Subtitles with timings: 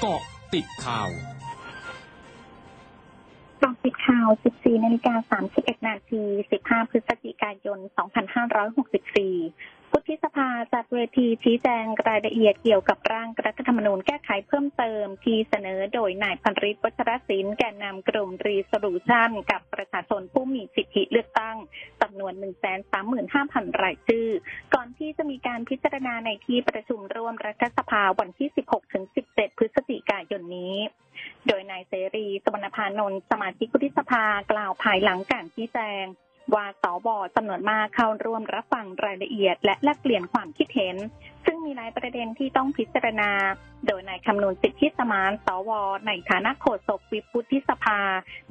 [0.00, 0.22] เกาะ
[0.54, 1.10] ติดข่าว
[3.62, 6.22] กองติดข่าว 14นาฬิกา31นาที
[6.58, 7.78] 15 พฤศจิกายน
[8.64, 22.34] 2564วุฒิสภาจัดเวทีชี้แจงรายละเอียดเกี่ยวกับร่างรัฐธรรมนูญแก้ไขเพิ่มเติม ที่เสนอโดยนายพันริศวัชรศิลป์แกนนำกลุ่มรีสรูชันกับประชาชนผู้มีสิทธิเลือกตั้งำนวน
[23.08, 24.28] 135,000 รายชื่อ
[24.74, 28.48] ก่อนที่จะมีการพิจารณาในที่ประชุมร่วมรัฐสภาวันที่
[29.04, 30.76] 16-17 พฤศจิกายนนี้
[31.46, 36.04] โดยนายเสรีสวรรณพานนท์สมาชิกวุฒิสภากล่าวภายหลังการชี้แจง
[36.54, 40.96] ว่าสวจำนวนมากเข้าร่วมรับฟังรายละเอียด และแลกเปลี่ยนความคิดเห็น
[41.46, 43.30] ซึ่งมีหลายประเด็นที่ต้องพิจารณา
[43.86, 45.70] โดยนายคำนวณสิทธิสมานสว
[46.06, 48.00] ในฐานะโฆษกวิปุธิสภา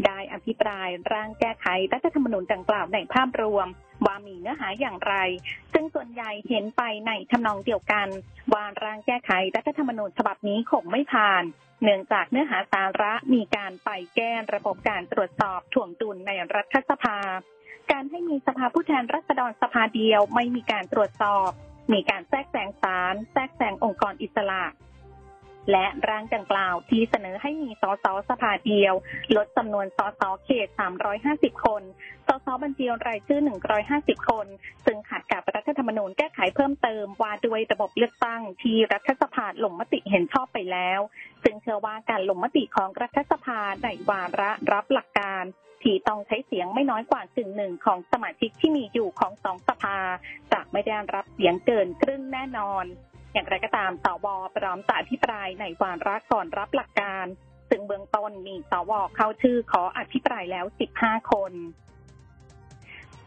[0.05, 3.67] ได้อภิปรายร่างแก้ไขรัฐธรรมนูญดังกล่าวในภาพรวม
[4.05, 5.15] ว่ามีเนื้อหาอย่างไร
[5.73, 8.07] ซึ่งส่วนใหญ่เห็นไปในทำนองเดียวกัน
[8.53, 11.43] ว่าร่างแก้ไขรัฐธรรมนูญฉบับนี้คงไม่ผ่าน
[11.83, 17.17] เนื่องจากเนื้อหาสาระมีการไปแก้ระบบการตรวจสอบถ่วงดุลในรัฐสภา
[17.91, 21.49] การให้มีสภาผู้แทนรัษฎรสภาเดียวไม่มีการตรวจสอบ
[21.93, 24.63] มีการแทรกแซงศาลแทรกแซงองค์กรอิสระ
[25.71, 28.93] และร่างดังกล่าวที่เสนอให้มีสสสภาเดียว
[29.35, 30.67] ลดจำนวนสสเขต
[31.17, 31.83] 350 คน
[32.27, 33.39] สสบัญชีรายชื่อ
[33.85, 34.47] 150 คน
[34.85, 40.99] ซึ่งขัดกับรัฐธรรมนูญแก้ไขเพิ่มเติมว่าด้วยระบบเลือกตั้งที่รัฐสภาลงมติเห็นชอบไปแล้ว
[41.43, 45.43] ซึ่งเชื่อว่าการลงมติของรัฐสภาในวาระรับหลักการ
[45.87, 49.97] ที่ต้องใช้เสียงไม่น้อยกว่ากึ่งหนึ่งของสมาชิกที่มีอยู่ของสองสภา
[50.51, 52.85] จะไม่ได้รับเสียงเกินครึ่งแน่นอน
[53.33, 57.25] อย่างไรก็ตามสวพร้อมจะอภิปรายในวาระก่อนรับหลักการ
[57.69, 60.65] ซึ่งเบื้องต้นมีสวเข้าชื่อขออภิปรายแล้ว
[60.99, 61.53] 15 คน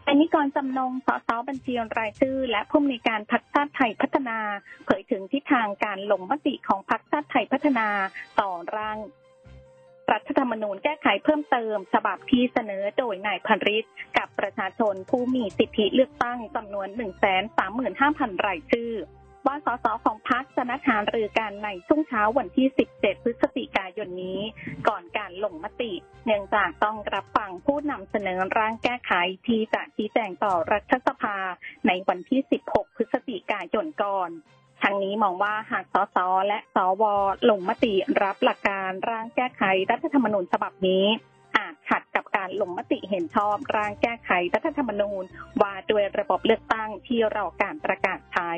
[0.07, 4.39] อันนี้ก่อนจำนงสสบัญชีรายชื่อ และผู้มีการพักชาติไทยพัฒนา
[4.85, 7.87] เผยถึงทิศทางการลงมติของพักชาติไทยพัฒนา
[8.39, 8.97] ต่อร่าง
[10.11, 13.85] รัฐธรรมนูญแก้ไขเพิ่มเติม ฉบับที่เสนอโดยนายพันริศ
[14.17, 16.87] กับประชาชนผู้มีสิทธิเลือกตั้งจำนวน
[17.67, 18.93] 135,000 รายชื่อ
[19.45, 24.39] ว่าสสของพรรคจะนัดหารือกันในช่วงเช้าวันที่ 17 พฤศจิกายนนี้
[24.87, 25.93] ก่อนการลงมติ
[26.25, 29.11] เนื่องจากต้องรับฟังผู้นำเสนอร่างแก้ไข
[29.47, 31.37] ที่จะชี้แจงต่อรัฐสภา
[31.87, 34.31] ในวันที่ 16 พฤศจิกายนก่อน
[34.81, 37.03] ทางนี้มองว่าหากสสและสว
[37.49, 37.93] ลงมติ
[38.23, 41.05] รับหลักการร่างแก้ไขรัฐธรรมนูญฉบับนี้
[41.57, 45.23] อาจขัดกับการลงมติเห็นชอบร่างแก้ไขรัฐธรรมนูญ
[45.61, 48.51] ว่าด้วยระบบเลือกตั้งที่เราการประกาศใช้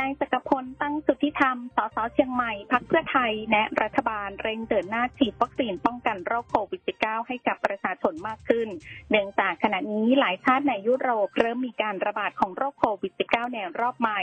[0.00, 8.68] นายสกพลตั้งสุทธิธรรม สสเชียงใหม่ พักเพื่อไทย แนะรัฐบาลเร่งเดินหน้าฉีดวัคซีนป้องกันโรคโควิด -19 ให้กับประชาชนมากขึ้น
[9.10, 14.20] เนื่องจากขณะนี้หลายชาติในยุโรป เริ่มมีการระบาดของโรคโควิด -19 ในรอบใหม่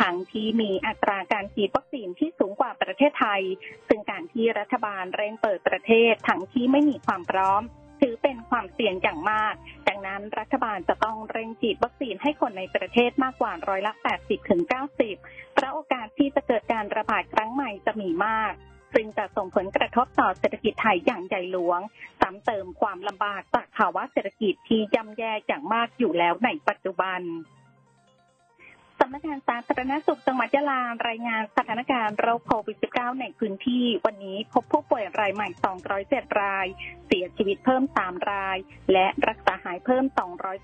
[0.00, 3.42] ทั้งที่มีอัตราการฉีดวัคซีนที่สูงกว่าประเทศไทย
[3.88, 7.62] ซึ่งการที่รัฐบาลเร่งเปิดประเทศทั้งที่ไม่มีความพร้อม
[8.04, 9.54] ถือเป็นความเสี่ยงอย่างมาก
[9.88, 14.62] ดังนั้นรัฐบาลจะต้องเร่งฉีดวัคซีนให้คนในประเทศมากกว่าร้อยละ 80 ถึง
[15.08, 18.52] 90 เพราะโอกาสที่จะเกิดการระบาดครั้งใหม่จะมีมาก
[18.94, 21.80] ซึ่งจะส่งผลกระทบต่อเศรษฐกิจไทยอย่างใหญ่หลวง
[22.20, 35.48] ซ้ำเติมความลำบากจากภาวะเศรษฐกิจที่ย่ำแย่อย่างมากอยู่แล้วในปัจจุบันำนักงานสาธารณสุขจังหวัดยะลารายงานสถานการณ์โรคโควิด -19 ในพื้นที่ วันนี้พบผู้ป่วยรายใหม่
[35.94, 36.66] 207 ราย
[37.06, 38.58] เสียชีวิตเพิ่ม 3 ราย
[38.92, 40.04] และรักษาหายเพิ่ม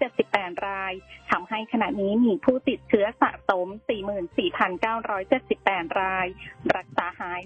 [0.03, 0.93] 278 ราย
[1.31, 3.67] ทำให้ขณะนี้มีผู้ติดเชื้อสะสม
[5.03, 6.27] 44,978 ราย
[6.77, 7.41] รักษาหาย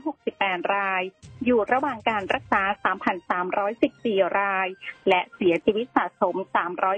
[0.00, 1.02] 43,368 ราย
[1.44, 2.62] อยู่ระหว่างการรักษา
[3.66, 4.68] 3,314 ราย
[5.08, 6.36] และเสียชีวิตสะสม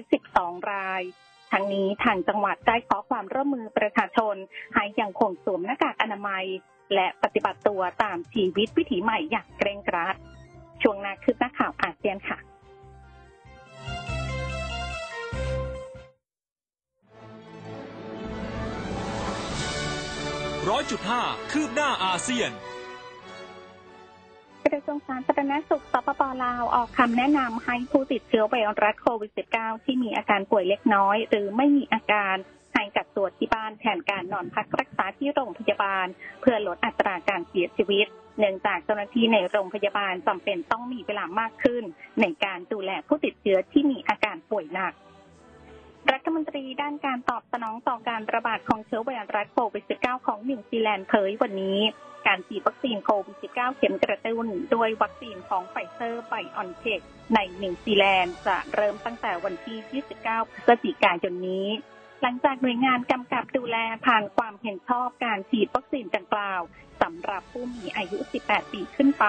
[0.05, 1.05] 312 ราย
[1.53, 4.35] ทั้งนี้ทางจังหวัดได้ขอความร่วมมือประชาชน
[4.75, 6.45] ให้ยังคงสวมหน้ากากอนามัย
[6.95, 10.17] และปฏิบัติตัวตามชีวิตวิถีใหม่อย่างเกรงกรัด
[10.83, 12.39] ช่วงนาคืบหน้าข่าวอาเซียนค่ะ
[20.69, 21.23] ร้อยจุดห้า
[21.53, 22.51] คืบหน้าอาเซียน
[24.67, 32.37] กระทรวงสาธารณสุขสปปลาวออกคำแนะนำให้ผู้ติดเชื้อไวรัสโควิด -19 ที่มีอาการป่วยเล็กน้อย หรือไม่มีอาการ
[32.75, 36.07] ให้กักตัวที่บ้านแทนการนอนพักรักษาที่โรงพยาบาล
[36.41, 38.07] เพื่อลดอัตราการเสียชีวิต
[38.39, 41.85] เนื่องจากเจ้าหน้าที่ในโรงพยาบาลจำเป็นต้องมีเวลามากขึ้น
[42.21, 44.93] ในการดูแลผู้ติดเชื้อที่มีอาการป่วยหนัก
[46.13, 51.79] รัฐมนตรีด้านการตอบสนองต่อการระบาดของเชื้อไวรัสโควิด -19 ของนิวซีแลนด์เผยวันนี้
[52.27, 57.01] การฉีดวัคซีนโควิด -19 เข็มกระตุ้นด้วยวัคซีนของไฟเซอร์ไบออนเทค
[57.35, 61.69] ในนิวซีแลนด์จะเริ่มตั้งแต่วันที่ 29 พฤศจิกายนนี้
[62.23, 66.61] หลังจากหน่วยงานกำกับดูแลผ่านความเห็นชอบการฉีดวัคซีนดังกล่าว
[67.03, 69.27] สำหรับผู้มีอายุ 18 ปีขึ้นไป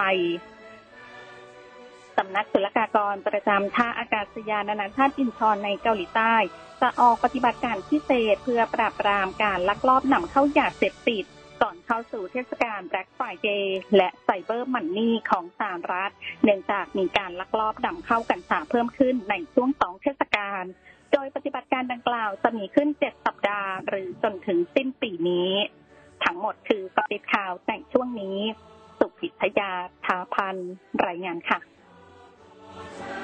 [2.23, 6.35] สำนักศุลกากรประจำท่าอากาศยานนานาชาติอินชอนในเกาหลีใต้
[6.81, 11.23] จะออกปฏิบัติการพิเศษเพื่อปราบปรามการลักลอบนำเข้ายาเสพติด
[11.61, 16.13] ก่อนเข้าสู่เทศกาล Black Friday และ Cyber Monday ของสหรัฐ
[16.43, 20.63] เนื่องจากมีการลักลอบนำเข้ากัญชาเพิ่มขึ้นในช่วงสองเทศกาล
[21.11, 25.51] โดยปฏิบัติการดังกล่าวจะมีขึ้น7สัปดาห์ หรือจนถึงสิ้นปีนี้
[26.23, 28.37] ทั้งหมดคือปฏิข่าวในช่วงนี้
[28.99, 29.71] สุพิทยา
[30.05, 30.55] ทาพัน
[31.07, 31.59] รายงานค่ะ
[32.73, 33.20] Amen.